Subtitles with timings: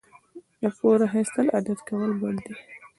[0.61, 2.53] د پور اخیستل عادت کول بد دي.